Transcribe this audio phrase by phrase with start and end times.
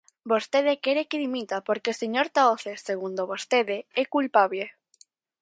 [0.31, 4.63] Vostede quere que dimita porque o señor Tahoces, segundo vostede, é culpable.